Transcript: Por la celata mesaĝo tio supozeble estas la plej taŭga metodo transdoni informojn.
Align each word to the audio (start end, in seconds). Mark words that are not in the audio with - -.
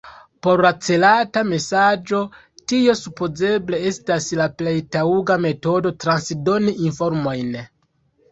Por 0.45 0.61
la 0.65 0.69
celata 0.85 1.41
mesaĝo 1.49 2.21
tio 2.71 2.95
supozeble 3.01 3.81
estas 3.91 4.29
la 4.41 4.49
plej 4.61 4.75
taŭga 4.97 5.37
metodo 5.45 5.91
transdoni 6.05 6.73
informojn. 6.89 7.53